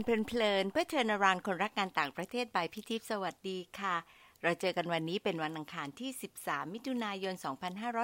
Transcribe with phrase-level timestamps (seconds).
[0.00, 3.96] นเพลินเพื่อเชิญรานคนรักงานต่างประเทศบายพิทิพสวัสดีค่ะ
[4.42, 6.10] เราเจอกันวันนี้เป็นวันอังคารที่
[6.42, 7.34] 13 มิถุนายน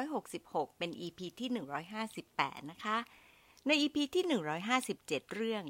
[0.04, 1.50] 2566 เป็น EP ที่
[2.10, 2.96] 158 นะคะ
[3.66, 4.24] ใน EP ที่
[4.80, 5.64] 157 เรื่อง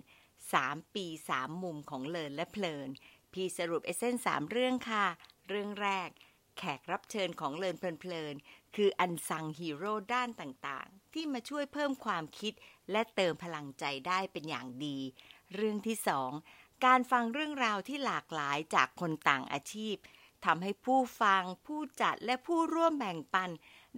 [0.45, 1.07] 3 ปี
[1.37, 2.89] 3 มุมของเลินและเพลิน
[3.33, 5.07] พี่สรุปเอเซน3เรื่องค่ะ
[5.49, 6.09] เรื่องแรก
[6.59, 8.35] แขกรับเชิญของเลินเพลิน
[8.77, 12.53] คืออันซังฮีโร่ด้านต่างๆ ที่มาช่วยเพิ่มความคิด
[12.91, 14.99] และเติมพลังใจได้เป็นอย่างดี
[15.55, 16.31] เรื่องที่สอง
[16.85, 19.97] การฟังเรื่องราวที่หลากหลายจากคนต่างอาชีพ
[20.45, 23.51] ทำให้ผู้ฟังผู้จัดและผู้ร่วมแบ่งปัน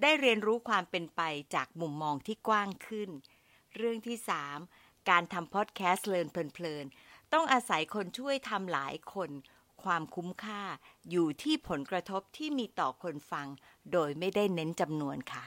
[0.02, 1.20] ได้เรียนรู้ความเป็นไป
[1.54, 3.10] จากมุมมองที่กว้างขึ้น
[3.76, 4.58] เรื่องที่สาม
[5.10, 9.30] การทำพอดแคสต์เลินเพลินๆต้องอาศัยคนช่วยทำหลายคน
[9.82, 10.62] ความคุ้มค่า
[11.10, 13.46] อยู่ที่ผลกระทบที่มีต่อคนฟัง
[13.92, 15.44] โดยไม่ได้เน้นจำนวนค่ะ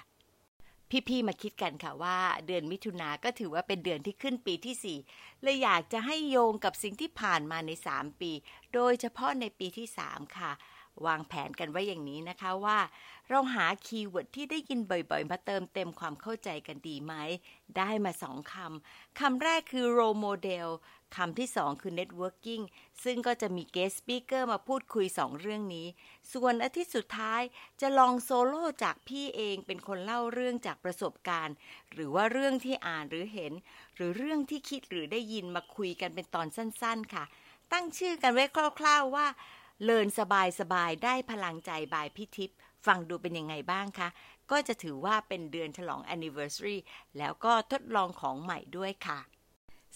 [1.09, 8.31] พี่ๆมาคิดกันค่ะว่า เดือนมิถุนาก็ถือว่าเป็นเดือนที่ขึ้นปีที่ 4 เลยอยากจะให้โยงกับสิ่งที่ผ่านมาใน 3 ปี
[8.73, 10.51] โดยเฉพาะในปีที่ 3 ค่ะ
[11.05, 12.77] วางแผนกันไว้อย่างนี้นะคะว่า
[13.33, 17.13] เราหาคีย์เวิร์ดที่ได้ยินบ่อยๆ มาเติมเต็มความเข้าใจกันดีไหม
[17.77, 20.67] ได้มาสองคำ คำแรกคือ role model
[21.15, 22.63] คำที่สองคือ networking
[23.03, 25.87] ซึ่งก็จะมี guest speaker มาพูดคุยสองเรื่องนี้
[26.33, 27.41] ส่วนอาทิตย์สุดท้าย
[27.81, 31.55] จะลองโซโล่จากพี่เองเป็นคนเล่าเรื่องจากประสบการณ์
[31.93, 33.53] หรือว่าเรื่องที่อ่านหรือเห็น
[33.95, 37.25] หรือเรื่องที่คิดหรือได้ยินมาคุยกันเป็นตอนสั้นๆ ค่ะ
[37.71, 38.45] ตั้งชื่อกันไว้
[38.79, 39.27] คร่าวๆว่า
[39.83, 44.09] เลินสบายสบายได้พลังใจบายพี่ทิพย์ ฟังดูเป็นยังไงบ้างคะ
[44.51, 46.77] ก็จะถือว่าเป็นเดือนฉลอง anniversary
[47.17, 49.19] แล้วก็ทดลองของใหม่ด้วยค่ะ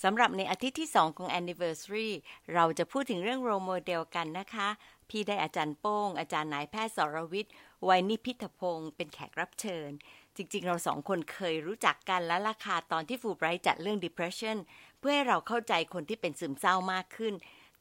[0.04, 2.10] สำหรับในอาทิตย์ที่ 2 ของ anniversary
[2.54, 4.68] เราจะพูดถึงเรื่อง role model กันนะคะ
[5.10, 9.90] พี่ได้อาจารย์โป้ง อาจารย์นายแพทย์สรวิทย์ไวนิพิทพงศ์เป็นแขกรับเชิญ
[10.36, 14.58] จริงๆ เราสองคนเคยรู้จักกันและราคาตอนที่ฟูไบรท์จัดเรื่อง depression
[15.00, 17.34] เพื่อให้เราเข้าใจคนที่เป็นซึมเศร้ามากขึ้น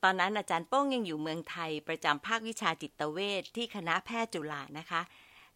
[0.05, 5.03] ตอนนั้นอาจารย์โป้งยังอยู่เมืองไทยประจำภาควิชาจิตเวชที่คณะแพทย์จุฬานะคะ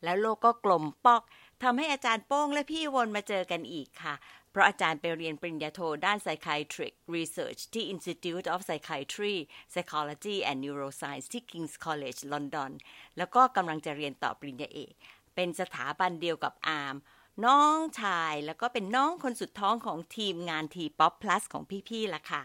[0.05, 1.23] แล้วโลกก็กลมปอก
[1.63, 4.15] ทำให้อาจารย์โป้งและพี่วนมาเจอกันอีกค่ะ
[4.51, 9.37] เพราะอาจารย์ไปเรียนปริญญาโทด้าน Psychiatric Research ที่ Institute of Psychiatry
[9.73, 12.73] Psychology and Neuroscience ที่ King's College London
[13.17, 14.93] แล้วก็กำลังจะเรียนต่อปริญญาเอก
[15.35, 16.97] เป็นสถาบันเดียวกับอาร์ม
[17.45, 22.43] น้องชายแล้วก็เป็นน้องคนสุดท้องของทีมงาน T-POP Plus ของพี่ๆล่ะค่ะ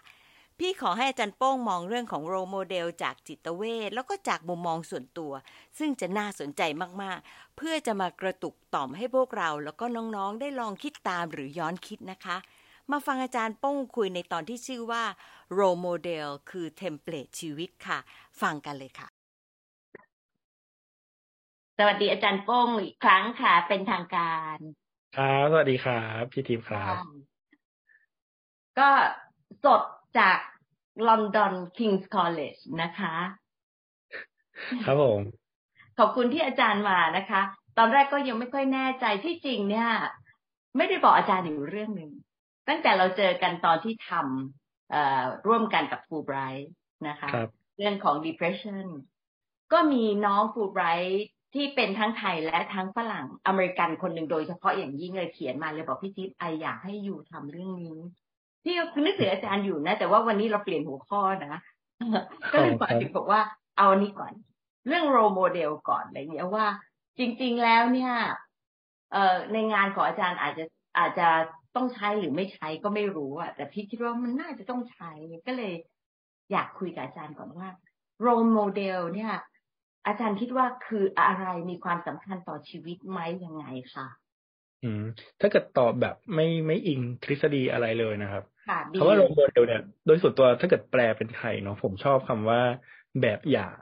[0.60, 5.34] พี่ขอให้อาจารย์โป้งมองเรื่องของโรโมเดลจากจิตเวชแล้วก็จากมุมมองส่วนตัว
[5.78, 6.62] ซึ่งจะน่าสนใจ
[7.02, 12.38] มากๆ เพื่อจะมากระตุกต่อมให้พวกเรา แล้วก็น้องๆ ได้ลองคิดตามหรือย้อนคิดนะคะ
[12.92, 15.04] มาฟังอาจารย์โป้งคุยในตอนที่ชื่อว่า
[15.54, 18.00] role model คือ template ชีวิตค่ะ
[18.42, 19.08] ฟังกันเลยค่ะ
[21.78, 24.58] สวัสดีอาจารย์โป้งอีกครั้งค่ะ เป็นทางการ
[25.18, 26.96] ครับสวัสดีครับพี่ทิพย์ครับ
[28.80, 28.90] ก็
[29.66, 29.82] สด
[30.20, 30.38] จาก
[31.08, 33.16] ลอนดอน King's College นะคะ
[34.86, 35.22] ครับผม
[35.98, 37.42] ขอบคุณที่อาจารย์มานะคะ
[37.78, 39.90] ตอนแรกก็ยังไม่ค่อยแน่ใจที่จริงเนี่ย
[40.78, 42.12] ไม่ได้บอกอาจารย์อยู่เรื่องหนึ่ง
[42.68, 46.72] ตั้งแต่เราเจอกันตอนที่ทำร่วมกันกับฟูไบรท์
[47.08, 47.42] นะคะ
[47.78, 48.86] เรื่องของ depression
[49.74, 57.98] ก็มีน้องฟูไบรท์ที่เป็นทั้งไทยและทั้งฝรั่งอเมริกันคนหนึ่งโดยเฉพาะอย่างยิ่งเลยเขียนมาเลยบอกพี่จิ๊บไออยากให้อยู่ทำเรื่องนี้
[58.64, 58.76] ที่
[59.06, 61.62] นึกถึงอาจารย์อยู่นะ แต่ว่าวันนี้เราเปลี่ยนหัวข้อนะ
[62.52, 63.42] ก็เลยบอกถึงบอกว่า
[63.78, 64.34] เอาอันนี้ก่อน
[64.88, 66.68] เรื่อง role model ก่อนอะไรเงี้ยว่า
[67.18, 68.14] จริง ๆแล้วเนี่ย
[69.12, 70.66] เอ่อในงานของอาจารย์อาจจะ
[70.98, 71.28] อาจจะ
[71.76, 75.12] ต้องใช้หรือไม่ใช้ก็ไม่รู้อะแต่พี่คิดว่ามันน่าจะต้องใช้
[75.48, 75.74] ก็เลย
[76.52, 77.70] อยากคุยกับอาจารย์ก่อนว่า
[78.22, 79.34] role model เนี่ย
[80.08, 84.08] อาจารย์คิดว่าคืออะไรมีความสำคัญต่อชีวิตไหมยังไงคะ
[84.84, 85.04] อืม
[85.40, 88.44] ถ้าเกิดตอบแบบไม่ไม่อิงทฤษฎีอะไรเลยนะครับ
[88.92, 92.62] เพราะว่า role model เนี่ย โดยส่วนตัวถ้าเกิดแปลเป็นไทยเนาะผมชอบคำว่า
[93.22, 93.76] แบบอย่าง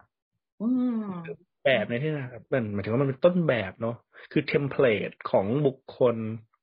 [1.66, 3.96] แบบในที่นะครับมันหมายถึงว่ามันเป็นต้นแบบเนาะ
[4.32, 6.16] คือเทมเพลตของบุคคล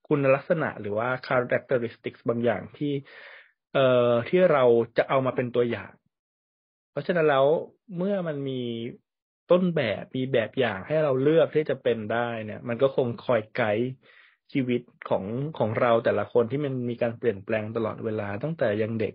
[0.08, 2.92] คุณลักษณะหรือว่า characteristics บางอย่างที่
[3.74, 4.64] เอ่อที่เรา
[4.98, 5.92] จะเอามาเป็นตัวอย่าง
[6.90, 7.46] เพราะฉะนั้นแล้ว
[7.96, 8.62] เมื่อมันมี
[9.50, 13.90] ต้นแบบมีแบบอย่างให้เราเลือกที่จะเป็นได้เนี่ย มันก็คงคอยไกด์
[14.52, 15.24] ชีวิตของ
[15.58, 19.14] ของเราแต่ละคนที่มันมีการเปลี่ยนแปลงตลอดเวลาตั้งแต่ยังเด็ก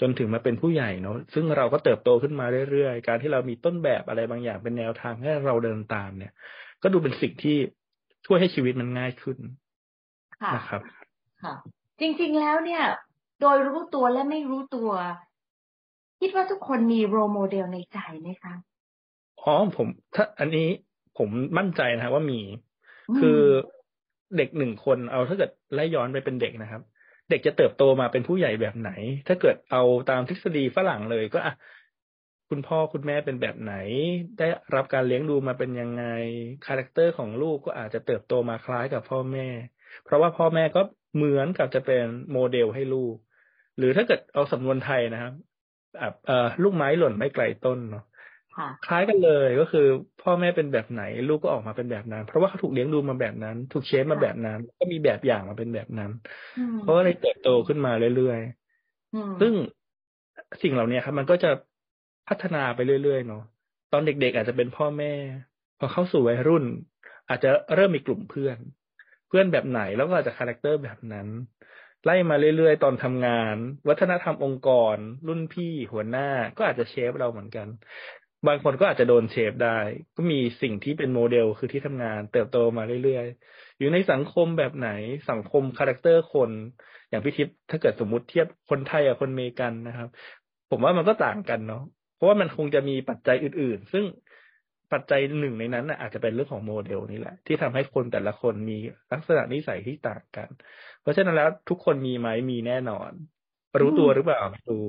[0.00, 6.32] จนถึงมาเป็นผู้ใหญ่เนาะซึ่งเราก็เติบโตขึ้นมาเรื่อยๆ การที่เรามีต้นแบบอะไรบางอย่างเป็นแนวทางให้เราเดินตามเนี่ย
[6.82, 7.56] ก็ดูเป็นสิ่งที่
[8.26, 9.38] ช่วยให้ชีวิตมันง่ายขึ้น
[10.56, 10.82] นะครับ
[11.42, 11.54] ค่ะ
[12.00, 12.82] จริงๆแล้วเนี่ย
[13.40, 14.90] โดยรู้ตัวและไม่รู้ตัว
[16.20, 18.54] คิดว่าทุกคนมีโรโมเดลในใจไหมคะ
[19.42, 20.68] อ๋อผม ถ้าอันนี้
[21.18, 21.28] ผม
[21.58, 22.40] มั่นใจนะว่ามี
[23.18, 23.40] คือ
[24.36, 26.82] เด็กหนึ่งคนเอาถ้าเกิดไล่ย้อนไปเป็นเด็กนะครับ
[27.30, 28.90] เด็กจะเติบโตมาเป็นผู้ใหญ่แบบไหน
[29.28, 31.54] ถ้าเกิดเอาตามทฤษฎีฝรั่งเลยก็อะ
[32.50, 33.74] คุณพ่อคุณแม่เป็นแบบไหน
[34.38, 36.04] ได้รับการเลี้ยงดูมาเป็นยังไง
[36.66, 39.46] character ของลูกก็อาจจะเติบโตมาคล้ายกับพ่อแม่
[40.04, 40.80] เพราะว่าพ่อแม่ก็
[41.16, 43.16] เหมือนกับจะเป็นโมเดลให้ลูก
[43.78, 45.34] หรือถ้าเกิดเอาสำนวนไทยนะครับ
[46.28, 48.04] อ่อลูกไม้หล่นไม่ไกลต้นเนาะ
[48.86, 49.86] คล้ายกันเลยก็คือ
[50.22, 56.10] พ่อแม่เป็นแบบไหน ลูกก็ออกมาเป็นแบบนั้น เพราะว่าเขาถูกเลี้ยงดูมาแบบนั้น ถูก shape มาแบบนั้น ก็มีแบบอย่างมาเป็นแบบนั้น
[56.80, 59.52] เพราะว่าเลยเติบโตขึ้นมาเรื่อยๆซึ่ง
[60.62, 61.50] สิ่งเหล่านี้ครับ มันก็จะ
[62.28, 63.42] พัฒนาไปเรื่อยๆเนาะ
[63.92, 65.12] ตอนเด็กๆอาจจะเป็นพ่อแม่
[65.78, 66.64] พอเข้าสู่วัยรุ่น
[67.28, 68.58] อาจจะเริ่มมีกลุ่มเพื่อน
[69.28, 71.28] เพื่อนแบบไหนแล้วก็อาจจะ character แบบนั้น
[72.04, 73.56] ไล่มาเรื่อยๆ ตอนทำงาน
[73.88, 74.96] วัฒนธรรมองค์กร
[75.28, 77.68] รุ่นพี่หัวหน้าก็อาจจะ shape เราเหมือนกัน
[78.46, 79.78] บางคนก็อาจจะโดน shape ได้
[80.16, 84.88] ก็มีสิ่งที่เป็นโมเดลคือที่ทำงาน เติบโตมาเรื่อยๆ อยู่ในสังคมแบบไหน
[85.30, 86.50] สังคม character คน
[87.08, 90.08] อย่างพี่ทิพย์ถ้าเกิดสมมุติเทียบคนไทยกับคนเมกันนะครับ
[90.70, 91.82] ผมว่ามันก็ต่างกันเนาะ
[92.14, 94.04] เพราะว่ามันคงจะมีปัจจัยอื่น ๆ ซึ่ง
[94.92, 98.78] ปัจจัยหนึ่งในนั้นอาจจะเป็นเรื่องของโมเดลนี่แหละ ที่ทำให้คนแต่ละคนมี
[99.12, 100.48] ลักษณะนิสัยที่ต่างกัน
[101.00, 103.10] เพราะฉะนั้นแล้วทุกคนมีไหมมีแน่นอน
[103.80, 104.86] รู้ตัวหรือเปล่าไม่รู้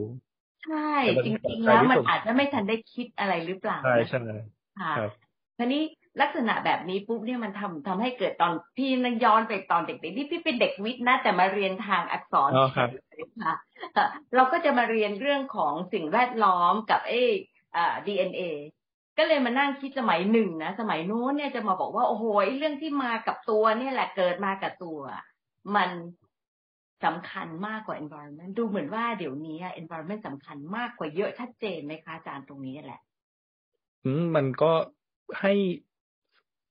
[0.67, 0.93] ใช่
[1.25, 4.19] จริงๆแล้วมันอาจจะไม่ทันได้คิดอะไรหรือเปล่า ใช่ใช่
[4.81, 4.93] ค่ะ
[5.57, 5.83] ทีนี้
[6.21, 13.55] ลักษณะแบบนี้ปุ๊บเนี่ยมันทำทำให้เกิดตอนพี่นย้อนไปตอนเด็กๆที่พี่เป็นเด็กวิทย์นะ แต่มาเรียนทางอักษรค่ะ
[14.35, 17.13] เราก็จะมาเรียนเรื่องของสิ่งแวดล้อมกับเอ
[18.07, 18.41] ดีเอ็นเอ
[19.17, 22.25] ก็เลยมานั่งคิดสมัยหนึ่งนะสมัยโน้นเนี่ยจะมาบอกว่าโอ้โห
[22.57, 24.99] เรื่องที่มากับตัวเนี่ยแหละเกิดมากับตัว
[25.75, 25.89] มัน
[27.05, 33.01] สำคัญมากกว่า environment ดูเหมือนว่าเดี๋ยวนี้ environment สำคัญมากกว่าเยอะชัดเจนไหมคะอาจารย์ตรงนี้แหละ
[34.05, 34.71] อืมมันก็
[35.41, 35.53] ให้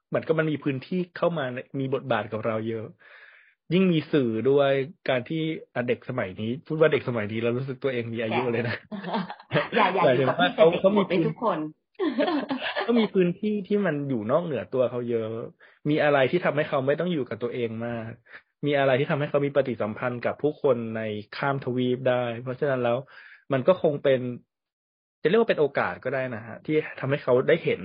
[0.08, 1.44] เหมือนก็มันมีพื้นที่เข้ามา
[1.80, 2.86] มีบทบาทกับเราเยอะ
[3.74, 4.70] ยิ่งมีสื่อด้วย
[5.08, 5.42] การที่
[5.88, 8.76] เด็กสมัยนี้ พูดว่าเด็กสมัยนี้เรารู้สึกตัวเองมีอายุเลยนะ
[9.76, 11.58] อย่าอย่าอยู่กับพี่เขาเขามีทุกคน
[12.86, 15.32] ก็มีพื้นที่ที่มันอยู่นอกเหนือตัวเขาเยอะ
[15.88, 18.10] มีอะไรที่ทำให้เขาไม่ต้องอยู่กับตัวเองมาก
[18.66, 21.00] มีอะไรที่ทำให้เขามีปฏิสัมพันธ์กับผู้คนใน
[21.32, 22.96] ข้ามทวีปได้ เพราะฉะนั้นแล้ว
[23.52, 24.20] มันก็คงเป็น
[25.22, 27.82] จะเรียกว่าเป็นโอกาสก็ได้นะฮะที่ทำให้เขาได้เห็น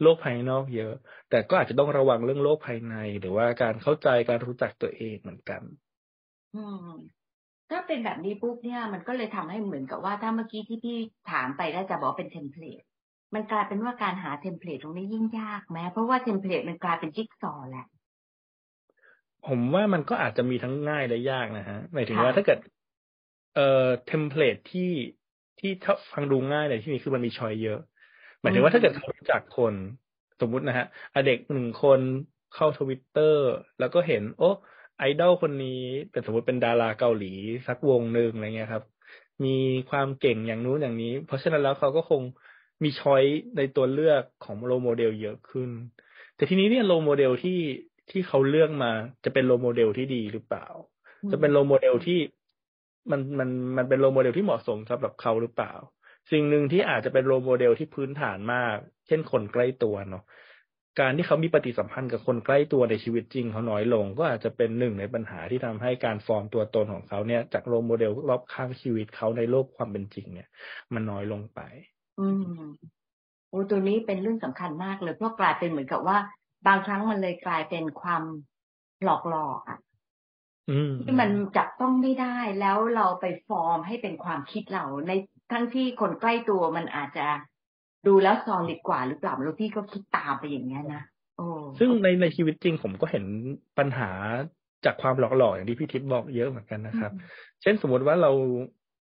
[0.00, 0.92] โลกภายนอกเยอะ
[1.28, 5.62] แต่ก็อาจจะต้องระวังเรื่องโลกภายใน หรือว่าการเข้าใจการรู้จักตัวเองเหมือนกัน
[6.54, 6.86] อืม
[7.70, 10.96] ถ้าเป็นแบบนี้ปุ๊บเนี่ยมันก็เลยทำให้เหมือนกับว่าถ้าเมื่อกี้ที่พี่
[11.30, 12.82] ถามไปได้จะบอกเป็น template
[13.34, 17.86] มันกลายเป็นว่าการหา template ตรงนี้ยิ่งยากแม้เพราะว่า template มันกลายเป็นจิ๊กซอแหละ
[19.46, 22.58] ผมว่ามันก็อาจจะมีทั้งง่ายและยากนะฮะหมายถึงว่าถ้าเกิด
[23.54, 24.90] เอ่อ template ที่
[25.58, 27.78] ที่ถ้าฟังดูง่ายเลยที่นี้คือมันมี choice เยอะ
[28.40, 29.74] หมายถึงว่าถ้าเกิดเขารู้จักคน
[30.40, 30.86] สมมุตินะฮะ
[31.26, 32.00] เด็กหนึ่งคน
[32.54, 33.48] เข้าทวิตเตอร์
[33.80, 34.50] แล้วก็เห็น โอ้
[34.98, 37.32] ไอดอลคนนี้เป็นสมมติเป็นดาราเกาหลี
[37.66, 38.84] สักวงหนึ่งอะไรเงี้ยครับ
[39.44, 39.56] มี
[39.90, 42.22] ความเก่งอย่างนู้นอย่างนี้ เพราะฉะนั้นแล้วเขาก็คง
[42.82, 43.22] มี choice
[43.56, 45.70] ในตัวเลือกของ role model เยอะขึ้น
[46.36, 47.58] แต่ทีนี้เนี่ย role model ที่
[48.10, 48.92] ที่เขาเลือกมา
[49.24, 50.66] จะเป็น role model ที่ดีหรือเปล่า
[51.32, 52.18] จะเป็นโลโมเดลที่
[53.10, 55.72] มันมันมันเป็น role model ที่เหมาะสมสำหรับเขาหรือเปล่า
[56.30, 58.76] สิ่งหนึ่งที่อาจจะเป็น role model ที่พื้นฐานมาก
[59.06, 60.24] เช่นคนใกล้ตัวเนาะ
[61.00, 70.48] การที่เขามีปฏิสัมพันธ์กับคนใกล้ตัวในชีวิตจริงเขาน้อยลง ก็อาจจะเป็นหนึ่งในปัญหาที่ทำให้การฟอร์มตัวตนของเขาเนี่ย จาก role model รอบข้างชีวิตเขาในโลกความเป็นจริง เนี่ย
[70.94, 71.60] มันน้อยลงไป
[72.20, 72.28] อื
[72.60, 72.62] ม
[73.50, 76.16] โอ้ตัวนี้เป็นเรื่องสำคัญมากเลยเพราะกลายเป็นเหมือนกับว่า
[76.66, 78.22] บางครั้งมันเลยกลายเป็นความ
[79.04, 79.78] หลอกหลอกอะ
[81.04, 85.12] ที่มันจับต้องไม่ได้แล้วเราไปฟอร์มให้เป็นความคิดเราใน
[85.52, 87.26] ทั้งที่คนใกล้ตัวมันอาจจะ
[88.06, 91.02] ดูแล้วซอลิดกว่าหรือเปล่าแล้วพี่ก็คิดตามไปอย่างนี้นะ
[91.36, 91.46] โอ้
[91.78, 93.24] ซึ่งในในชีวิตจริงผมก็เห็น
[93.78, 94.10] ปัญหา
[94.84, 97.12] จากความหลอกหลอกอย่างที่พี่ทิพย์บอกเยอะเหมือนกันนะครับ
[97.62, 98.30] เช่นสมมติว่าเรา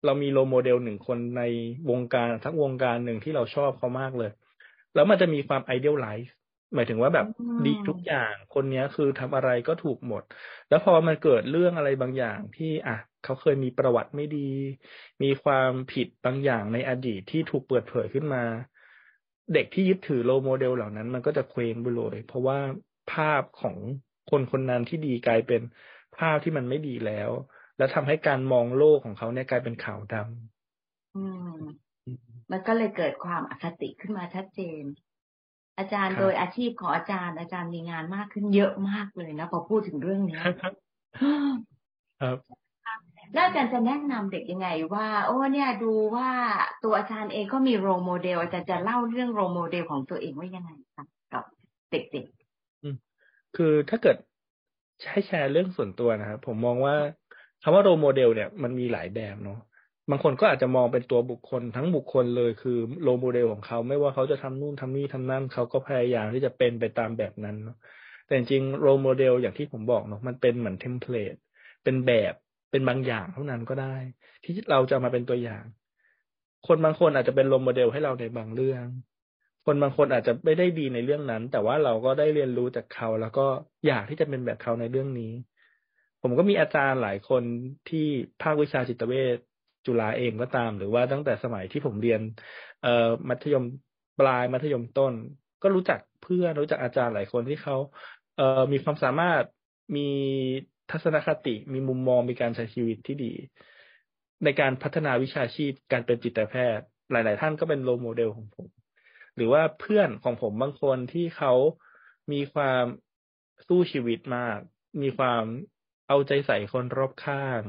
[0.05, 1.43] เรามี role model หนึ่งคนใน
[1.91, 4.31] วงการทั้งวงการหนึ่งที่เราชอบเขามากเลย
[4.95, 6.35] แล้วมันจะมีความ idealize
[6.75, 7.27] หมายถึงว่าแบบ
[7.65, 10.23] ดีทุกอย่างคนนี้คือทำอะไรก็ถูกหมด
[10.69, 14.39] แล้วพอมันเกิดเรื่องอะไรบางอย่างที่อะเขาเคยมีประวัติไม่ดี
[15.23, 18.43] มีความผิดบางอย่างในอดีตที่ถูกเปิดเผยขึ้นมา
[19.53, 22.59] เด็กที่ยึดถือ role model เหล่านั้น มันก็จะเคว้งไปเลย เพราะว่า
[23.13, 23.77] ภาพของ
[24.31, 25.63] คนคนนั้นที่ดีกลายเป็น
[26.19, 27.31] ภาพที่มันไม่ดีแล้ว
[27.77, 31.25] แล้วทำให้การมองโลกของเขาเนี่ยกลายเป็นขาวดำอื
[31.55, 31.57] ม
[32.51, 34.83] มันก็เลยเกิดความอคติขึ้นมาชัดเจน
[35.79, 40.41] อาจารย์โดยอาชีพของอาจารย์ อาจารย์มีงานมากขึ้นเยอะมากเลยนะพอพูดถึงเรื่องนี้
[42.21, 42.39] ครับ
[43.35, 46.31] แล้วอาจารย์จะแนะนำเด็กยังไง ว่า โอ้เนี่ยดูว่า
[46.85, 51.45] ตัวอาจารย์เองก็มีโรโมเดล อาจารย์จะเล่าเรื่องโรโมเดลของตัวเองว่ายังไงครับกับ
[51.91, 54.17] เด็กๆคือถ้าเกิด
[55.03, 56.95] ใช้แชร์เรื่องส่วนตัวนะครับผมมองว่า
[57.63, 59.59] คำว่า role model เนี่ยมันมีหลายแบบเนาะ
[60.11, 67.77] บางคนก็อาจจะมองเป็นตัวบุคคลทั้งบุคคลเลยคือ role model ของเขา ไม่ว่าเขาจะทำนู่นทำนี่ทำนั่นเขาก็พยายามที่จะเป็นไปตามแบบนั้นเนาะ
[68.27, 71.35] แต่จริง role model อย่างที่ผมบอกเนาะมันเป็นเหมือน template
[71.85, 72.35] เป็นแบบ
[72.71, 73.95] เป็นบางอย่างเท่านั้นก็ได้
[74.45, 75.65] ที่เราจะมาเป็นตัวอย่าง
[76.67, 78.85] คนบางคนอาจจะเป็นโรโมเดลให้เราในบางเรื่อง
[79.67, 83.47] คนบางคนอาจจะไม่ได้ดีในเรื่องนั้น แต่ว่าเราก็ได้เรียนรู้จากเขา แล้วก็
[83.87, 85.33] อยากที่จะเป็นแบบเขาในเรื่องนี้
[86.23, 87.43] ผมก็มีอาจารย์หลายคน
[87.89, 88.07] ที่
[88.43, 89.39] ภาควิชาจิตเวช
[89.87, 92.21] จุฬาเองก็ตาม หรือว่าตั้งแต่สมัยที่ผมเรียน
[92.83, 93.65] เอ่อมัธยม
[94.19, 95.15] ปลายมัธยมต้น
[95.63, 97.77] ก็รู้จักเพื่อนรู้จักอาจารย์หลายคนที่เขา
[98.37, 99.45] เอ่อมีความสามารถ
[99.97, 100.09] มี
[100.91, 103.33] ทัศนคติมีมุมมองมีการใช้ชีวิตที่ดี
[104.45, 108.69] ในการพัฒนาวิชาชีพการเป็นจิตแพทย์ หลาย ๆ ท่านก็เป็นโรโมเดลของผม
[109.37, 111.53] หรือว่าเพื่อนของผมบางคนที่เขา
[112.33, 112.85] มีความ
[113.69, 114.59] สู้ชีวิตมาก
[115.03, 115.43] มีความ
[116.09, 117.63] เอาใจใส่คนรอบข้าง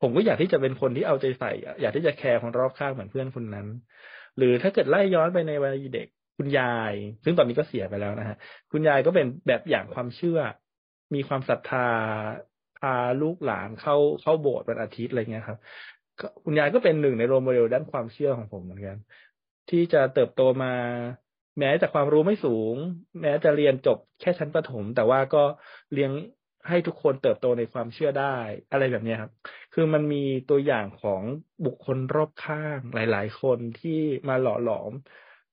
[0.00, 3.66] ผมก็อยากที่จะเป็นคนที่เอาใจใส่ อยากที่จะแคร์คนรอบข้างเหมือนเพื่อนคนนั้น
[4.36, 8.36] หรือถ้าเกิดไล่ย้อนไปในวัยเด็กคุณยาย ซึ่งตอนนี้ก็เสียไปแล้วนะฮะ
[8.72, 10.38] คุณยายก็เป็นแบบอย่างความเชื่อ
[11.14, 11.88] มีความศรัทธา
[12.78, 15.58] พาลูกหลานเข้าเข้าโบสถ์วันอาทิตย์อะไรเงี้ยครับ
[16.44, 18.96] คุณยายก็เป็นหนึ่งในโรโมเดลด้านความเชื่อของผมเหมือนกัน
[19.70, 20.72] ที่จะเติบโตมา
[21.58, 22.74] แม้จะความรู้ไม่สูง
[23.20, 25.42] แม้จะเรียนจบแค่ชั้นประถม แต่ว่าก็
[25.92, 26.12] เลี้ยง
[26.68, 28.36] ให้ทุกคนเติบโตในความเชื่อได้
[28.70, 29.32] อะไรแบบนี้ครับ
[29.72, 30.16] คือมันมี
[30.50, 31.22] ตัวอย่างของ
[31.64, 33.90] บุคคลรอบข้างหลาย ๆ คนที่
[34.28, 34.92] มาหล่อหลอม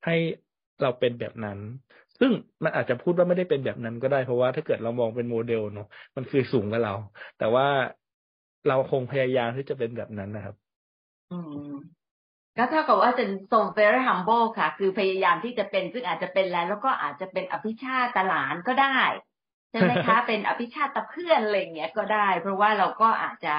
[0.06, 0.16] ให้
[0.82, 1.60] เราเป็นแบบนั้น
[2.20, 2.32] ซึ่ง
[2.64, 6.94] มันอาจจะพูดว่าไม่ได้เป็นแบบนั้นก็ได้เพราะว่าถ้าเกิดเรามองเป็นโมเดลเนาะมันคือสูงกว่าเรา
[7.38, 7.68] แต่ว่า
[8.68, 10.56] เราคงพยายามที่จะเป็นแบบนั้นนะครับ
[11.32, 11.38] อื
[11.72, 11.74] ม
[12.58, 18.98] ก็เท่ากับว่าเป็น so very humble ค่ะ คือพยายามที่จะเป็นซึ่งอาจจะเป็นแล้ว แล้วก็อาจจะเป็นอภิชาตหลานก็ได้
[19.72, 23.56] ใช่ไหมคะ เป็นอภิชาตเพื่อนอะไรเงี้ยก็ได้ เพราะว่าเราก็อาจจะ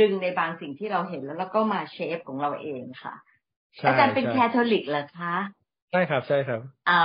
[0.00, 3.14] ดึงในบางสิ่งที่เราเห็นแล้วแล้วก็มาเชฟของเราเองค่ะ
[3.86, 5.34] อาจารย์เป็นแคทอลิกเหรอคะ
[5.90, 7.04] ใช่ครับใช่ครับอ๋อ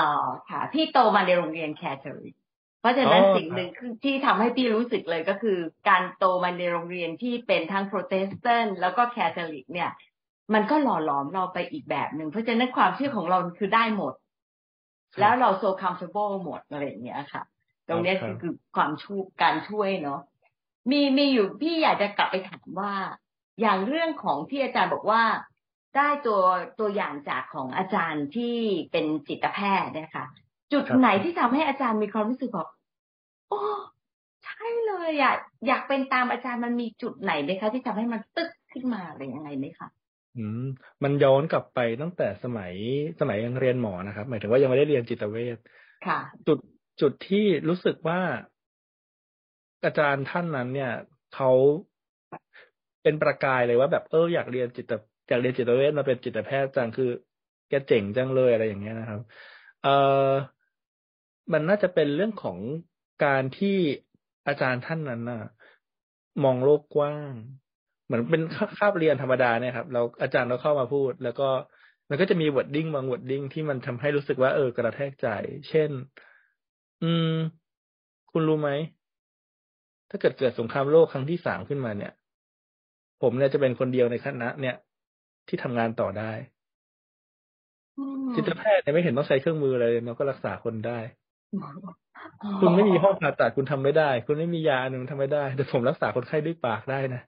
[0.49, 2.35] ค่ะ พี่โตมาในโรงเรียนแคทอลิก
[2.81, 3.69] เพราะฉะนั้นสิ่งหนึ่ง
[4.03, 5.59] ที่ทำให้พี่รู้สึกเลยก็คือ
[5.89, 9.89] การโตมาในโรงเรียนที่เป็นทั้งโปรเตสแตนต์แล้วก็แคทอลิกเนี่ย
[10.53, 14.13] มันก็หล่อหลอมเราไปอีกแบบหนึ่งเพราะฉะนั้นความเชื่อของเราคือได้หมด
[15.19, 17.43] แล้วเราโซคัมฟ r เบิลหมดอะไรอย่างเงี้ยค่ะ
[17.89, 20.21] ตรงนี้คือคือความช่วยการช่วยเนาะ
[20.91, 22.93] มีมีอยู่พี่อยากจะกลับไปถามว่า
[23.61, 25.23] อย่างเรื่องของที่อาจารย์บอกว่า
[25.95, 26.41] ได้ตัว
[26.79, 28.55] ตัวอย่างจากของอาจารย์ที่
[28.91, 30.25] เป็นจิตแพทย์นะคะ
[30.73, 32.67] จุดไหนที่ทำให้อาจารย์มีความรู้สึกบอก
[33.49, 33.61] โอ้
[34.43, 35.33] ใช่เลยอะ
[35.67, 39.87] อยากเป็นตามอาจารย์มันมีจุดไหนไหมคะ ที่ทำให้มันตึกขึ้นมาอะไรยังไงไหมคะ
[40.37, 40.65] อืม
[41.03, 42.73] มันย้อนกลับไปตั้งแต่สมัย
[43.19, 45.57] สมัยยังเรียนหมอนะครับ หมายถึงว่ายังไม่ได้เรียนจิตเวช
[46.07, 46.57] ค่ะ จุด
[47.01, 48.21] จุดที่รู้สึกว่า
[49.85, 50.91] อาจารย์ท่านนั้น เนี่ย
[51.35, 51.51] เขา
[53.03, 54.85] เป็นประกายเลยว่าแบบเอออยากเรียนจิต
[55.29, 57.09] จากเรียนจิตเวชมาเป็นจิตแพทย์จังคือ
[57.69, 59.21] แกเจ๋งจังเลยอะไรอย่างเงี้ยนะครับ
[59.81, 59.95] เอ่
[60.27, 60.31] อ
[61.53, 62.57] มันน่าจะเป็นเรื่องของ
[63.25, 63.77] การที่
[64.47, 65.43] อาจารย์ท่านนั้นน่ะ
[66.43, 67.33] มองโลกกว้าง
[68.05, 68.41] เหมือนเป็น
[68.77, 71.49] คาบเรียนธรรมดาเนี่ยครับเราอาจารย์เราเข้ามาพูด แล้วก็
[72.09, 75.27] มันก็จะมี wording บาง wording ที่มันทำให้รู้สึกว่าเออกระแทกใจ
[75.69, 75.89] เช่น
[77.01, 77.29] อืม
[78.31, 78.69] คุณรู้ไหม
[80.09, 82.11] ถ้าเกิดเกิดสงครามโลกครั้งที่สามขึ้นมาเนี่ย
[83.21, 84.75] ผมเนี่ยจะเป็นคนเดียวในคณะ เนี่ย
[85.47, 86.31] ที่ทำงานต่อได้
[88.35, 90.99] จิตแพทย์เนี่ยไม่เห็นต้องใช้เครื่องมือเลยมันก็รักษาคนได้
[92.59, 97.21] คุณไม่มีห้องผ่าตัดคุณทำไม่ได้ คุณไม่มียาหนึ่งทำไม่ได้ แต่ผมรักษาคนไข้ด้วยปากได้นะ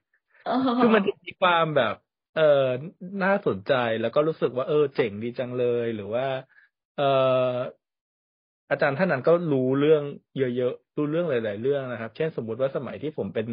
[0.78, 1.94] คือมันมีความแบบ
[2.36, 2.66] เออ
[3.24, 6.26] น่าสนใจแล้วก็รู้สึกว่า เออ เจ๋งดีจังเลย หรือว่า
[6.96, 7.02] เออ
[8.70, 10.02] อาจารย์ท่านนั้นก็รู้เรื่อง
[10.36, 13.46] เยอะๆรู้เรื่องหลาย ๆ เรื่องนะครับ เช่นสมมุติว่าสมัยที่ผมเป็น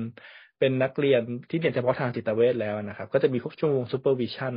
[0.59, 4.55] เป็นนักเรียนที่เรียนเฉพาะทางจิตเวชแล้วนะครับ ก็จะมีพวกชั่วโมง supervision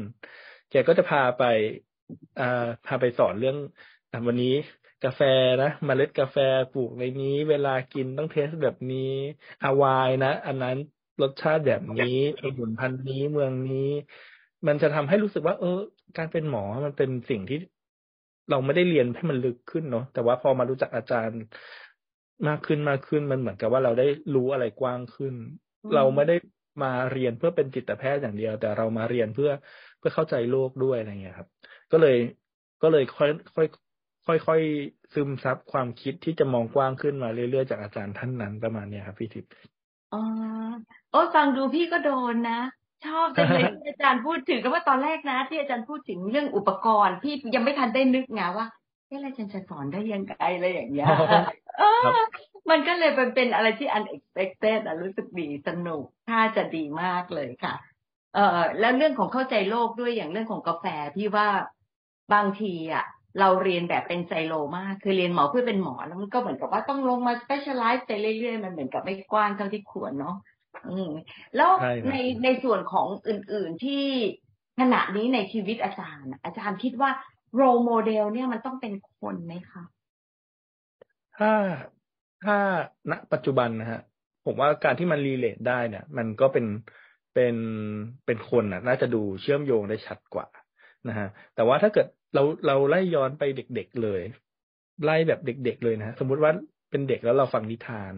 [0.70, 1.42] แกก็จะพาไป
[2.38, 2.44] อ่า
[2.86, 3.56] พาไปสอนเรื่อง
[4.26, 4.54] วันนี้
[5.04, 5.20] กาแฟ
[5.62, 6.36] นะมเมล็ดกาแฟ
[6.72, 9.12] ปลูกในนี้ เวลากินต้อง taste แบบนี้
[9.62, 10.76] อาวายนะ อันนั้น
[11.22, 13.88] รสชาติแบบนี้สมุนพันธุ์นี้เมืองนี้
[14.66, 15.78] มันจะทำให้รู้สึกว่า เออ
[16.16, 17.56] การเป็นหมอมันเป็นสิ่งที่
[18.50, 21.40] เราไม่ได้เรียนให้มันลึกขึ้นเนาะแต่ว่าพอมารู้จักอาจารย์
[22.48, 25.34] มากขึ้นมากขึ้นมันเหมือนกับว่าเราได้รู้อะไรกว้างขึ้น
[25.94, 26.36] เราไม่ได้
[26.82, 29.50] มาเรียนเพื่อเป็นจิตแพทย์อย่างเดียว แต่เรามาเรียนเพื่อ
[29.98, 31.48] เพื่อเข้าใจโลกด้วยอะไรเงี้ยครับ
[31.92, 32.16] ก็เลย
[32.82, 33.66] ก็เลยค่อยค่อย
[34.26, 34.60] ค่อยค่อย
[35.14, 39.50] ซึมซับความคิดที่จะมองกว้างขึ้นมาเรื่อยๆจากอาจารย์ท่านนั้นประมาณเนี้ยครับพี่ทิพย์
[40.12, 40.22] อ๋อ
[41.10, 42.60] โอ้ฟังดูพี่ก็โดนนะ
[43.06, 48.66] ชอบจังเลยที่อาจารย์พูดถึงก็ว่าตอนแรกนะ ที่อาจารย์พูดถึงเรื่องอุปกรณ์พี่ยังไม่ทันได้นึกไงว่า
[49.06, 51.08] เอ๊ะอะไรฉันจะสอนได้ยังไงอะไรอย่างเงี้ย
[52.70, 57.74] มันก็เลยเป็นเป็นอะไรที่ unexpected อะรู้สึกดีสนุกถ้าจะดีมากเลยค่ะ
[58.34, 61.48] เอ่อแล้วเรื่องของเข้าใจโลกด้วยอย่างเรื่องของกาแฟพี่ว่า
[62.34, 63.04] บางทีอะ
[63.40, 70.59] เราเรียนแบบเป็นไซโลมาก คือเรียนหมอเพื่อเป็นหมอแล้วมันก็เหมือนกับว่าต้องลงมา specialize ไปเรื่อยๆ มันเหมือนกับไม่กว้างเท่าที่ควรเนาะอืม
[71.56, 71.70] แล้ว
[72.10, 74.04] ในในส่วนของอื่น ๆที่
[74.80, 77.10] ขณะนี้ในชีวิตอาจารย์ อาจารย์คิดว่า
[77.54, 79.82] role model เนี่ยมันต้องเป็นคนไหมคะ
[81.38, 81.52] ถ้า
[82.44, 82.56] ถ้า
[83.10, 84.00] ณปัจจุบันนะฮะ
[84.46, 86.66] ผมว่าการที่มัน relate ได้เนี่ย มันก็เป็น
[87.34, 87.56] เป็น
[88.26, 90.46] เป็นคนน่ะน่าจะดูเชื่อมโยงได้ชัดกว่า
[91.08, 94.22] นะฮะ แต่ว่าถ้าเกิดเราเราไล่ย้อนไปเด็ก ๆเลย
[95.04, 96.52] ไล่แบบเด็ก ๆ เลยนะสมมุติว่า
[96.90, 98.14] เป็นเด็กแล้วเราฟังนิทาน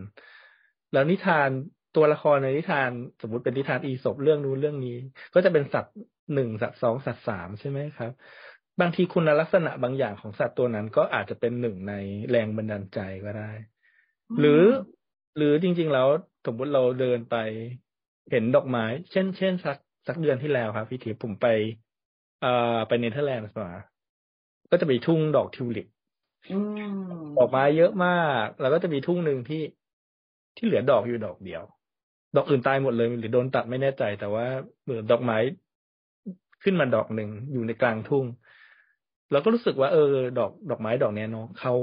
[0.93, 1.51] แล้วนิทาน
[1.97, 2.91] ตัวละครในนิทาน
[3.23, 4.97] สมมติเป็นนิทานอีสบเรื่องนู้นเรื่องนี้
[5.35, 5.95] ก็จะเป็นสัตว์
[6.35, 8.11] หนึ่งสัตว์สองสัตว์สามใช่ไหมครับ
[8.81, 11.95] บางทีคุณลักษณะบางอย่างของสัตว์ตัวนั้นก็อาจจะเป็นหนึ่งใน
[12.31, 13.51] แรงบันดาลใจก็ได้
[14.39, 14.63] หรือ
[15.37, 16.09] หรือจริง ๆ แล้ว
[16.47, 17.37] สมมติเราเดินไป
[18.31, 21.47] เห็นดอกไม้ เช่น เช่นสักสักเดือนที่แล้วครับ พี่ถีผมไป
[22.41, 23.73] เอ่อไปเนเธอร์แลนด์มา
[24.71, 25.87] ก็จะมีทุ่งดอกทิวลิป
[27.39, 28.11] ดอกไม้เยอะมา
[28.45, 29.63] ก แล้วก็จะมีทุ่งหนึ่งที่
[30.57, 31.63] ที่เหลือดอกอยู่ดอกเดียว
[32.37, 34.47] ดอกอื่นตายหมดเลย หรือโดนตัดไม่แน่ใจ แต่ว่า
[34.83, 35.39] เหมือนดอกไม้
[36.63, 38.25] ขึ้นมาดอกหนึ่งอยู่ในกลางทุ่ง
[39.31, 41.75] เราก็รู้สึกว่าเออ ดอกดอกไม้ดอกเนี้ยเนาะเขา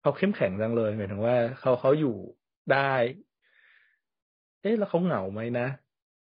[0.00, 2.14] เขาเข้มแข็งจังเลยหมายถึงว่าเขาเขาอยู่
[2.72, 2.92] ได้
[4.62, 5.66] เอ๊ะแล้วเขาเหงาไหมนะ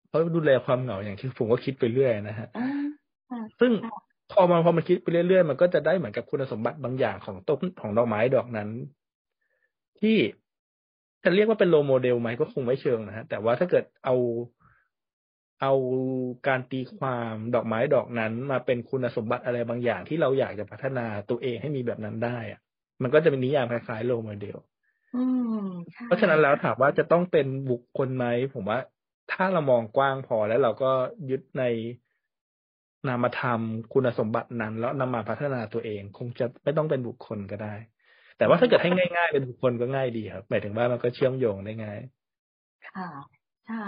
[0.08, 2.48] เขาดูแลความเหงาอย่างที่ผมก็คิดไปเรื่อยนะฮะ
[3.60, 3.72] ซึ่ง
[4.32, 8.68] พอมาพอมาคิดไปเรื่อยๆมันก็จะได้เหมือนกับคุณสมบัติบางอย่างของต้นของดอกไม้ดอกนั้น
[10.00, 10.16] ที่
[11.24, 14.16] จะเรียกว่าเป็น role model ไหมก็คงไม่เชิงนะฮะแต่ว่าถ้าเกิดเอา
[15.60, 15.72] เอา
[16.48, 22.60] การตีความดอกไม้ดอกนั้น มาเป็นคุณสมบัติอะไรบางอย่างที่เราอยากจะพัฒนาตัวเองให้มีแบบนั้นได้อะ
[23.02, 24.58] มันก็จะเป็นนิยามคล้ายๆ role model
[26.06, 28.78] เพราะฉะนั้นแล้วถามว่าจะต้องเป็นบุคคลไหมผมว่า
[29.32, 30.92] ถ้าเรามองกว้างพอแล้วเราก็
[31.30, 31.64] ยึดใน
[33.08, 33.60] นามธรรม
[33.92, 37.74] คุณสมบัตินั้น แล้วนำมาพัฒนาตัวเอง คงจะไม่ต้องเป็นบุคคลก็ได้
[38.42, 41.98] แต่ว่าถ้าเกิดให้ง่าย ๆ เป็นบุคคลก็ง่ายดีครับหมายถึงว่ามันก็เชื่อมโยงได้ง่าย
[42.90, 43.08] ค่ะ
[43.66, 43.86] ใช่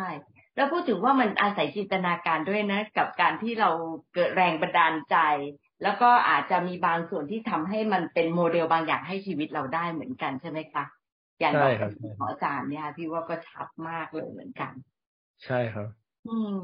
[0.57, 3.71] แล้วพูดถึงว่ามันอาศัยจินตนาการด้วยนะ กับการที่เรา
[4.15, 5.17] เกิดแรงบันดาลใจ
[5.83, 10.85] แล้วก็อาจจะมีบางส่วนที่ทำให้มันเป็นโมเดลบางอย่างให้ชีวิตเราได้เหมือนกันใช่ไหมคะ
[11.41, 11.53] อย่าง
[12.19, 14.73] ของอาจารย์เนี่ยพี่ว่าก็ชัดมากเลยเหมือนกัน
[15.45, 15.89] ใช่ครับ
[16.29, 16.57] อืม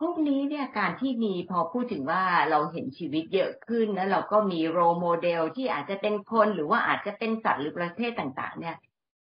[0.00, 8.76] พวกนี้เนี่ยการที่มีพอพูดถึงว่าเราเห็นชีวิตเยอะขึ้นแล้วเราก็มีโรโมเดลที่อาจจะเป็นคนหรือว่าอาจจะเป็นสัตว์หรือประเทศต่าง ๆ เนี่ย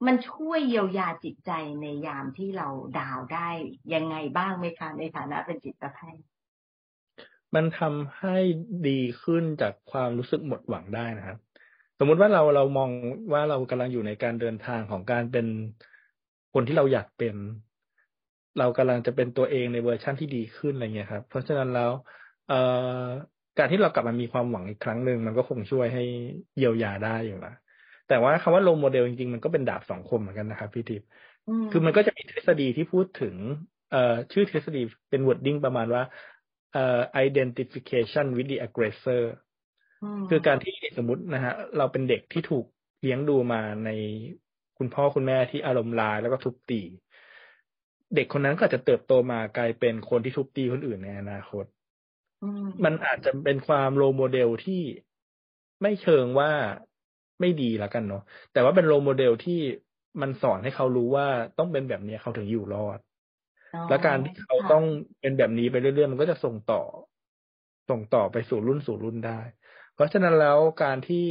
[0.07, 1.51] มันช่วยเยียวยาจิตใจ
[1.81, 3.49] ในยามที่เราดาวได้
[3.95, 6.25] ยังไงบ้างไหมคะในฐานะเป็นจิตแพทย์
[7.55, 8.37] มันทำให้
[8.89, 11.39] ดีขึ้นจากความรู้สึกหมดหวังได้นะครับ
[11.99, 12.91] สมมุติว่าเราเรามอง
[13.33, 15.47] ว่าเรากำลังอยู่ในการเดินทางของการเป็น
[16.55, 17.37] คนที่เราอยากเป็น
[18.59, 21.93] เรากำลังจะเป็นตัวเองในเวอร์ชั่นที่ดีขึ้นอะไรเงี้ยครับ เพราะฉะนั้นแล้ว
[22.47, 22.55] เอ่อ
[23.59, 26.03] การที่เรากลับมามีความหวังอีกครั้งหนึ่งมันก็คงช่วยให้
[26.57, 27.53] เยียวยาได้อยู่ละ
[28.09, 31.09] แต่ว่าคำว่า role model จริงๆ มันก็เป็นดาบสองคมเหมือนกันนะครับพี่ทิพย์
[31.71, 33.37] คือมันก็จะมีทฤษฎีที่พูดถึง
[33.91, 36.03] เอ่อชื่อทฤษฎีเป็น wording ประมาณว่า
[36.73, 39.23] เอ่อ identification with the aggressor
[40.31, 42.65] คือการที่สมมตินะฮะเราเป็นเด็กที่ถูก
[43.01, 43.91] เลี้ยงดูมาใน
[44.79, 46.81] คุณพ่อคุณแม่ที่อารมณ์ร้ายแล้วก็ทุบตี
[48.15, 51.65] เด็กคนนั้นก็อาจจะเติบโตมากลายเป็นคนที่ทุบตีคนอื่นในอนาคต
[52.85, 54.83] มันอาจจะเป็นความ role model ที่
[55.83, 56.51] ไม่เชิงว่า
[57.41, 59.61] ไม่ดีละกันเนาะแต่ว่าเป็น role model ที่
[60.21, 61.27] มันสอนให้เขารู้ว่า
[61.59, 62.99] ต้องเป็นแบบนี้เขาถึงอยู่รอด
[63.89, 64.85] และการที่เขาต้อง
[65.21, 66.83] เป็นแบบนี้ไปเรื่อยๆมันก็จะส่งต่อ
[67.91, 69.41] ส่งต่อไปสู่รุ่นสู่รุ่นได้
[69.95, 71.27] เพราะฉะนั้นแล้วการที่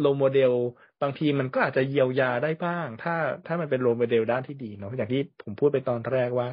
[0.00, 0.52] role model
[1.00, 3.12] บางทีมันก็อาจจะเยียวยาได้บ้าง ถ้า
[3.46, 6.48] ถ้ามันเป็น role model ด้านที่ดีเนาะอย่างที่ผมพูดไปตอนแรกว่า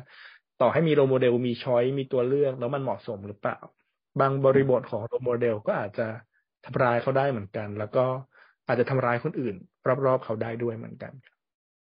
[0.58, 3.56] ต่อให้มี role model มี choice มีตัวเลือกแล้วมันเหมาะสมหรือเปล่า
[4.20, 6.08] บางบริบทของ role model ก็อาจจะ
[6.66, 8.00] ทำลายเขาได้เหมือนกัน แล้วก็
[8.68, 9.56] อาจจะทำลายคนอื่น
[10.06, 11.14] รอบๆเขาได้ด้วยเหมือนกัน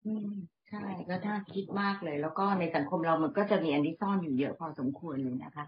[0.06, 0.28] อืม
[0.68, 0.78] ใช่
[1.10, 5.66] ก็ถ้าคิดมากเลย แล้วก็ในสังคมเรามันก็จะมีอันที่ซ่อนอยู่เยอะพอสมควรเลยนะคะ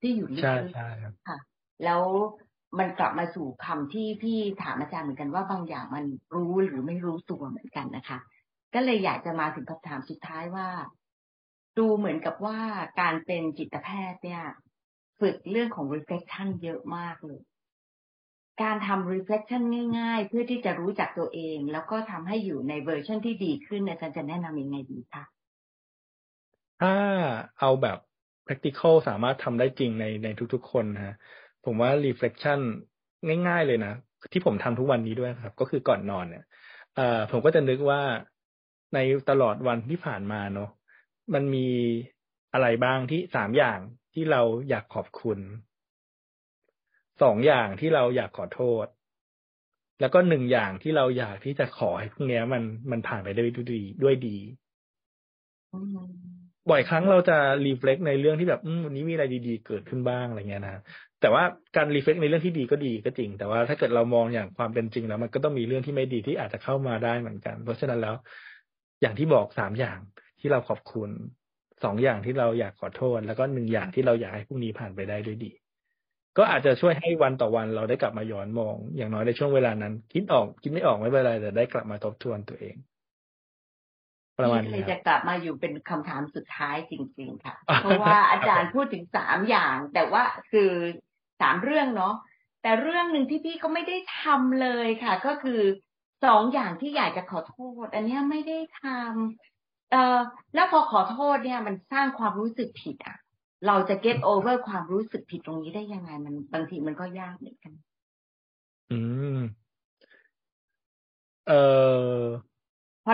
[0.00, 1.38] ที่อยู่ลึกใช่ใช่ครับค่ะ
[1.84, 2.02] แล้ว
[2.78, 8.18] มันกลับมาสู่คำที่พี่ถามอาจารย์เหมือนกันว่าบางอย่างมันรู้หรือไม่รู้ตัวเหมือนกันนะคะ
[8.74, 10.68] ก็เลยอยากจะมาถึงคำถามสุดท้ายว่า
[11.78, 12.58] ดูเหมือนกับว่า
[13.00, 14.44] การเป็นจิตแพทย์เนี่ย
[15.20, 17.42] ฝึกเรื่องของ reflection เยอะมากเลย
[18.62, 19.62] การทำ reflection
[19.98, 25.24] ง่าย ๆ เพื่อที่จะรู้จักตัวเอง แล้วก็ทำให้อยู่ในเวอร์ชันที่ดีขึ้นอาจารย์จะแนะนำยังไงดีคะ
[26.82, 26.94] ถ้า
[27.60, 27.98] เอาแบบ
[28.46, 31.16] practical สามารถทำได้จริงในในทุกๆคนนะ
[31.64, 32.60] ผมว่า reflection
[33.48, 33.94] ง่าย ๆ เลยนะ
[34.32, 36.44] ที่ผมทำทุกวันนี้ด้วยครับ ก็คือก่อนนอนเนี่ย
[37.30, 38.00] ผมก็จะนึกว่า
[38.94, 38.98] ใน
[39.30, 40.70] ตลอดวันที่ผ่านมาเนาะ
[41.34, 41.68] มันมี
[42.52, 43.78] อะไรบ้างที่สามอย่าง
[44.14, 45.38] ที่เราอยากขอบคุณ
[47.22, 48.86] สองอย่างที่เราอยากขอโทษ
[50.00, 54.36] แล้วก็หนึ่งอย่างที่เราอยากที่จะขอให้พวกนี้มันมันผ่านไปด้วยดีด้วยดี
[56.70, 60.72] บ่อยครั้งเราจะรีเฟล็กในเรื่องที่แบบอืวันนี้มีอะไรดีๆ เกิดขึ้นบ้างอะไรเงี้ยนะ
[61.20, 61.42] แต่ว่า
[61.76, 68.14] การรีเฟล็กในเรื่องที่ดีก็ดีก็จริง แต่ว่าถ้าเกิดเรามองอย่างความเป็นจริงแล้ว มันก็ต้องมีเรื่องที่ไม่ดีที่อาจจะเข้ามาได้เหมือนกัน เพราะฉะนั้นแล้ว
[69.00, 69.98] อย่างที่บอกสามอย่าง
[70.40, 71.10] ที่เราขอบคุณ
[71.84, 75.50] สองอย่างที่เราอยากขอโทษ แล้วก็หนึ่งอย่างที่เราอยากให้พรุ่งนี้ผ่านไปได้ด้วยดี
[76.38, 82.76] ก็อาจจะช่วยให้วันต่อวันเราได้กลับมาย้อนมอง อย่างน้อยในช่วงเวลานั้น คิดออกคิดไม่ออกไม่เป็นไรแต่ได้กลับมาทบทวนตัวเอง
[84.38, 90.70] ประมาณนี้จะกลับมาอยู่เป็นคำถามสุดท้ายจริง ๆ ค่ะ เพราะว่าอาจารย์พูดถึงสามอย่าง แต่ว่าคือ
[91.40, 92.14] สามเรื่องเนาะ
[92.62, 95.60] แต่เรื่องหนึ่งที่พี่ก็ไม่ได้ทำเลยค่ะ ก็คือ
[96.24, 100.18] สองอย่างที่อยากจะขอโทษ อันนี้ไม่ได้ทำเอ่อ
[100.54, 103.16] แล้วพอขอโทษเนี่ย มันสร้างความรู้สึกผิดอะ
[103.66, 107.72] เราจะ get over ความรู้สึกผิดตรงนี้ได้ยังไง มันบางทีมันก็ยากเหมือนกัน
[108.90, 108.98] อื
[109.36, 109.38] ม
[111.48, 111.83] เอ่อพอ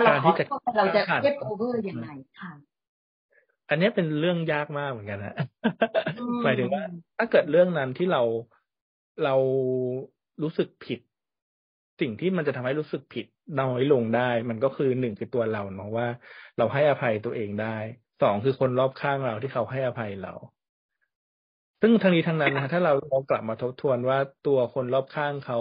[0.03, 2.09] เราขอโทษเราจะ get over ยังไง
[2.39, 2.51] ค่ะ
[3.69, 5.35] อันนี้เป็นเรื่องยากมากเหมือนกันนะ
[6.43, 6.83] หมายถึงว่า
[7.17, 8.21] ถ้าเกิดเรื่องนั้นที่เรา
[9.23, 9.35] เรา
[10.43, 10.99] รู้สึกผิด
[12.01, 13.25] สิ่งที่มันจะทำให้รู้สึกผิด
[13.61, 16.07] น้อยลงได้ มันก็คือหนึ่งคือตัวเราเนาะว่า
[16.57, 17.77] เราให้อภัยตัวเองได้
[18.21, 20.33] สองคือคนรอบข้างเราที่เขาให้อภัยเรา
[21.81, 25.59] ซึ่งทั้งนี้ทั้งนั้นนะถ้าเราลองกลับมาทบทวนว่าตัวคนรอบข้างเขา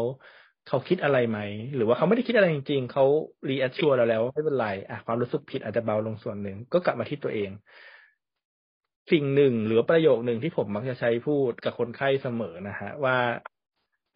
[0.68, 1.38] เขาคิดอะไรไหม
[1.74, 3.04] หรือว่าเขาไม่ได้คิดอะไรจริง ๆ เขา
[3.48, 7.50] reassure เราแล้วไม่เป็นไรอะความรู้สึกผิดอาจจะเบาลงส่วนหนึ่ง ก็กลับมาที่ตัวเอง
[9.12, 13.16] สิ่งหนึ่งหรือประโยคหนึ่งที่ผมมักจะใช้พูดกับคนไข้เสมอนะฮะ ว่า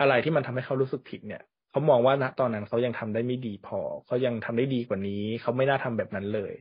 [0.00, 6.52] อะไรที่มันทำให้เขารู้สึกผิดเนี่ยเขามองว่าณตอนนั้นเขายังทำได้ไม่ดีพอ เขายังทำได้ดีกว่านี้ เขาไม่น่าทำแบบนั้นเลย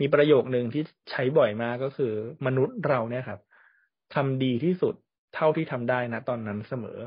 [0.00, 2.12] มีประโยคหนึ่งที่ใช้บ่อยมากก็คือ
[2.46, 3.40] มนุษย์เราเนี่ยครับ
[4.14, 4.94] ทำดีที่สุด
[5.34, 6.98] เท่าที่ทำได้นะตอนนั้นเสมอ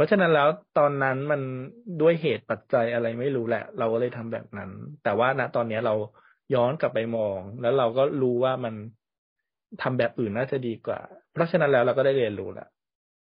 [0.00, 1.40] ราะฉะนั้นแล้วตอนนั้นมัน
[2.00, 4.70] ด้วยเหตุปัจจัยอะไรไม่รู้แหละ เราก็เลยทำแบบนั้น
[5.04, 5.94] แต่ว่าณตอนนี้เรา
[6.54, 8.74] ย้อนกลับไปมอง แล้วเราก็รู้ว่ามัน
[9.82, 11.00] ทำแบบอื่นน่าจะดีกว่า
[11.32, 12.66] เพราะฉะนั้นแล้วเราก็ได้เรียนรู้ละ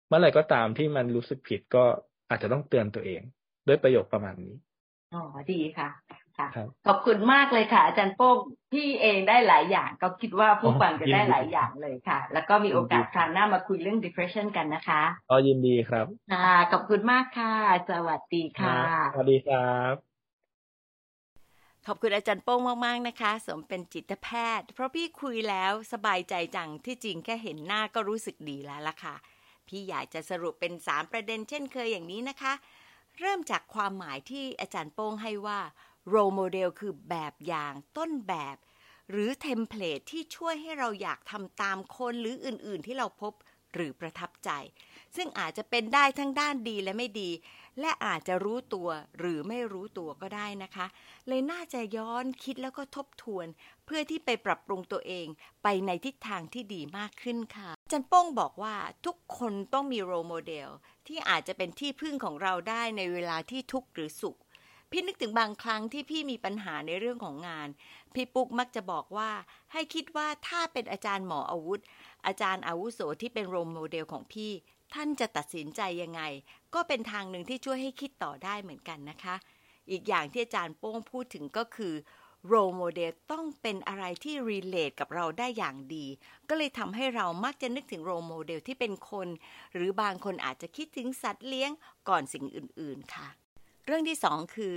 [0.08, 1.84] เมื่อไหร่ก็ตามที่มันรู้สึกผิดก็
[2.28, 3.22] อาจจะต้องเตือนตัวเอง
[3.68, 4.54] ด้วยประโยคประมาณนี้
[5.14, 5.88] อ๋อดีค่ะ
[6.56, 8.36] ค่ะ ขอบคุณมากเลยค่ะ อาจารย์โป้ง
[8.72, 17.54] พี่เองได้หลายอย่าง ก็คิดว่าผู้ฟังจะได้หลายอย่างเลยค่ะ แล้วก็มีโอกาสครั้งหน้ามาคุยเรื่อง depression กันนะคะก็ยินดีครับค่ะขอบคุณมากค่ะ
[17.90, 18.78] สวัสดีค่ะ
[19.14, 19.94] สวัสดีครับ
[21.86, 29.14] ขอบคุณอาจารย์โป้งมาก ๆ นะคะ สมเป็นจิตแพทย์ เพราะพี่คุยแล้วสบายใจจังที่จริงแค่เห็นหน้าก็รู้สึกดีแล้วล่ะค่ะ
[29.68, 32.52] พี่อยากจะสรุปเป็น 3 ประเด็นเช่นเคยอย่างนี้นะคะ
[33.18, 35.60] เริ่มจากความหมายที่อาจารย์โป้งให้ว่า
[36.12, 38.56] role model คือแบบอย่างต้นแบบ
[39.10, 43.32] หรือเทมเพลตที่ช่วยให้เราอยากทำตามคนหรืออื่นๆ ที่เราพบ
[43.74, 44.50] หรือประทับใจ
[45.16, 47.30] ซึ่งอาจจะเป็นได้ทั้งด้านดีและไม่ดี
[47.80, 50.86] และอาจจะรู้ตัวหรือไม่รู้ตัวก็ได้นะคะ
[51.28, 53.46] เลยน่าจะย้อนคิดแล้วก็ทบทวน
[53.84, 55.26] เพื่อที่ไปปรับปรุงตัวเอง
[55.62, 58.74] ไปในทิศทางที่ดีมากขึ้นค่ะจันป้งบอกว่า
[59.06, 60.68] ทุกคนต้องมีโรโมเดล
[61.06, 64.38] ที่อาจจะเป็นที่พึ่งของเราได้ในเวลาที่ทุกข์หรือสุข
[64.90, 67.68] พี่นึกถึงบางครั้งที่พี่มีปัญหาในเรื่องของงาน
[68.14, 69.30] พี่ปุ๊กมักจะบอกว่า
[69.72, 71.80] ให้คิดว่าถ้าเป็นอาจารย์หมออาวุธ
[72.26, 74.52] อาจารย์อาวุโสที่เป็นโรโมเดลของพี่
[74.94, 76.22] ท่านจะตัดสินใจยังไง
[76.74, 79.36] ก็เป็นทางหนึ่งที่ช่วยให้คิดต่อได้เหมือนกันนะคะ
[79.90, 81.94] อีกอย่างที่อาจารย์โป้งพูดถึงก็คือ
[82.46, 86.06] role model ต้องเป็นอะไรที่ relate กับเราได้อย่างดี
[86.48, 89.28] ก็เลยทำให้เรามักจะนึกถึง role model ที่เป็นคน
[89.74, 91.70] หรือบางคนอาจจะคิดถึงสัตว์เลี้ยง
[92.08, 93.39] ก่อนสิ่งอื่น ๆ ค่ะ
[93.90, 94.76] เรื่องที่สองคือ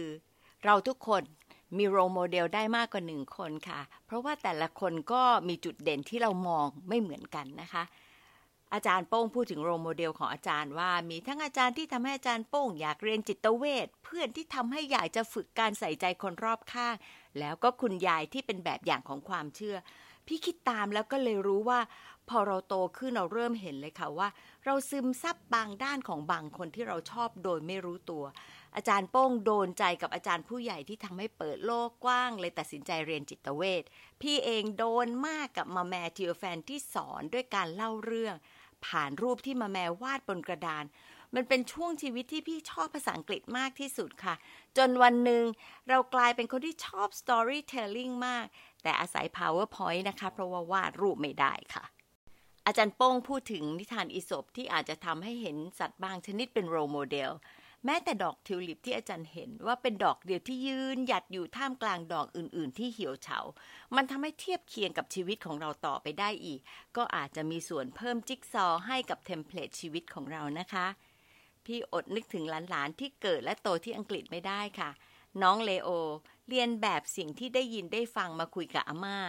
[0.66, 1.24] เราทุกคน
[1.78, 7.84] มี role model ได้มากกว่าหนึ่งคนค่ะ เพราะว่าแต่ละคนก็มีจุดเด่นที่เรามองไม่เหมือนกันนะคะ
[8.74, 16.96] อาจารย์โป้งพูดถึง role model ของอาจารย์ว่า มีทั้งอาจารย์ที่ทำให้อาจารย์โป้งอยากเรียนจิตเวชเพื่อนที่ทำให้อยากจะฝึกการใส่ใจคนรอบข้าง
[17.40, 19.78] แล้วก็คุณยายที่เป็นแบบอย่างของความเชื่อ
[20.28, 21.80] พี่คิดตามแล้วก็เลยรู้ว่า
[22.30, 24.30] พอเราโตขึ้นเราเริ่มเห็นเลยค่ะว่า
[24.66, 28.24] เราซึมซับบางด้านของบางคนที่เราชอบโดยไม่รู้ตัว
[28.76, 33.84] อาจารย์โป้งโดนใจกับอาจารย์ผู้ใหญ่ที่ทำให้เปิดโลกกว้าง เลยตัดสินใจเรียนจิตเวช
[34.22, 38.36] พี่เองโดนมากกับมาแมทิโอแฟนที่สอนด้วยการเล่าเรื่อง
[38.86, 40.86] ผ่านรูปที่มาแมววาดบนกระดาน
[41.36, 44.36] มันเป็นช่วงชีวิตที่พี่ชอบภาษาอังกฤษมากที่สุดค่ะ
[44.78, 45.44] จนวันหนึ่ง
[45.90, 48.46] เรากลายเป็นคนที่ชอบ storytelling มาก
[48.84, 51.84] แต่อาศัย powerpoint นะคะ เพราะว่าวาดรูปไม่ได้ค่ะ
[52.68, 57.32] อาจารย์โป้งพูดถึงนิทานอิศบที่อาจจะทำให้เห็นสัตว์บางชนิดเป็นโรโมเดล
[57.86, 63.40] แม้แต่ดอกทิวลิปที่อาจารย์เห็นว่าเป็นดอกเดียวที่ยืนหยัดอยู่ท่ามกลางดอกอื่น ๆ ที่เหี่ยวเฉา
[63.96, 66.62] มันทำให้เทียบเคียงกับชีวิตของเราต่อไปได้อีก
[66.98, 70.88] ก็อาจจะมีส่วนเพิ่มจิ๊กซอให้กับเทมเพลตชีวิตของเรานะคะ
[71.66, 74.90] พี่อดนึกถึงหลาน ๆ ที่เกิดและโตที่อังกฤษไม่ได้ค่ะ
[75.42, 75.90] น้องเลโอ
[76.50, 79.20] เลียนแบบสิ่งที่ได้ยินได้ฟังมาคุยกับอาม่า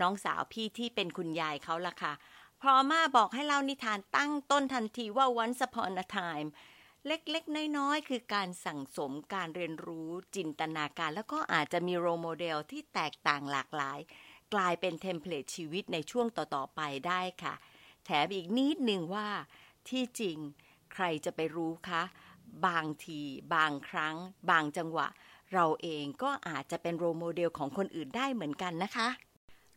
[0.00, 2.12] น้องสาวพี่ที่เป็นคุณยายเขาละค่ะ
[2.60, 6.48] พออาม่าบอกให้เล่านิทานตั้งต้นทันทีว่า once upon a time
[7.08, 13.98] เล็กๆ น้อยๆ คือการสั่งสมการเรียนรู้จินตนาการ แล้วก็อาจจะมี role model ที่แตกต่างหลากหลาย
[14.54, 17.54] กลายเป็น template ชีวิตในช่วงต่อ ๆ ไปได้ค่ะ
[18.04, 19.28] แถมอีกนิดหนึ่งว่า
[19.88, 20.38] ที่จริง
[20.92, 22.02] ใครจะไปรู้คะ
[22.66, 23.20] บางที
[23.54, 24.16] บางครั้ง
[24.50, 25.08] บางจังหวะ
[25.52, 29.08] เราเองก็อาจจะเป็นโรโมเดลของคนอื่นได้เหมือนกันนะคะ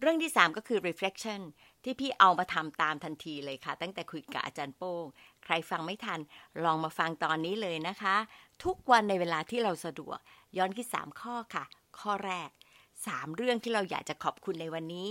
[0.02, 1.42] เรื่องที่ 3 ก็คือ reflection
[1.84, 5.06] ที่พี่เอามาทำตามทันทีเลยค่ะ ตั้งแต่คุยกับอาจารย์โป้ง
[5.48, 6.20] ใครฟังไม่ทัน
[6.64, 8.16] ลองมาฟังตอนนี้เลยนะคะ
[8.64, 10.18] ทุกวันในเวลาที่เราสะดวก
[10.58, 11.66] ย้อนที่3ข้อค่ะ
[12.00, 12.50] ข้อแรก
[12.94, 15.10] 3 เรื่องที่เราอยากจะขอบคุณในวันนี้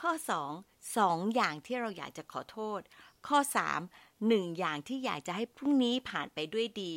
[0.00, 0.10] ข้อ
[0.54, 2.80] 2 2 อย่างที่เราอยากจะขอโทษ
[3.28, 3.38] ข้อ
[3.86, 6.92] 3 1 อย่างที่อยากจะให้พรุ่งนี้ผ่านไปด้วยดี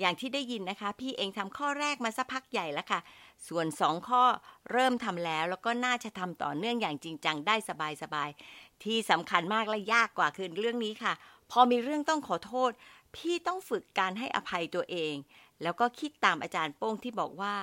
[0.00, 3.00] อย่างที่ได้ยินนะคะ พี่เองทำข้อแรกมาสักพักใหญ่แล้วค่ะ
[3.48, 4.24] ส่วนสองข้อ
[4.70, 7.56] เริ่มทำแล้วแล้วก็น่าจะทำต่อเนื่องอย่างจริงจังได้
[8.02, 11.12] สบายๆ ที่สำคัญมากและยากกว่าคือเรื่องนี้ค่ะ
[11.50, 12.70] พอมีเรื่องต้องขอโทษ
[13.16, 15.14] พี่ต้องฝึกการให้อภัยตัวเอง
[15.62, 17.54] แล้วก็คิดตามอาจารย์โป้งที่บอกว่า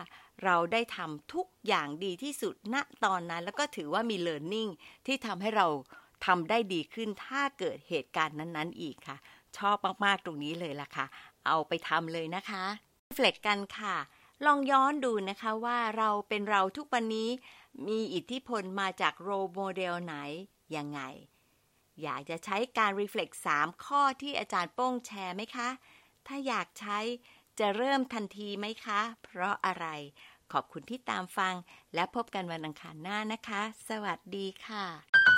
[0.44, 4.72] เราได้ทำทุกอย่างดีที่สุดณตอนนั้น แล้วก็ถือว่ามี learning
[5.06, 5.68] ที่ทำให้เรา
[6.26, 9.18] ทำได้ดีขึ้นถ้าเกิดเหตุการณ์นั้นๆ อีกค่ะ
[9.58, 11.06] ชอบมากๆตรงนี้เลยล่ะค่ะ
[11.48, 12.63] เอาไปทำเลยนะคะ
[13.16, 13.96] เฟล็กกันค่ะ
[14.45, 17.30] ลองย้อนดูนะคะว่าเราเป็นเราทุกวันนี้
[17.88, 20.15] มีอิทธิพลมาจากโรโมเดลไหน
[20.76, 21.02] ยังไง
[22.04, 25.69] อยากจะใช้การ reflect 3 ข้อที่อาจารย์โป้งแชร์ไหมคะ
[26.28, 27.00] ถ้าอยากใช้
[27.60, 29.86] จะเริ่มทันทีไหมคะ เพราะอะไร
[30.52, 31.54] ขอบคุณที่ตามฟัง
[31.95, 35.37] และพบกันวันอังคารหน้านะคะ สวัสดีค่ะ